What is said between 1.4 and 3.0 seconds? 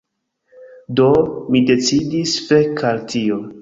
mi decidis fek'